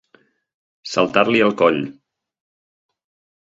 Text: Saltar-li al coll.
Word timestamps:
Saltar-li 0.93 1.45
al 1.49 1.53
coll. 1.61 1.79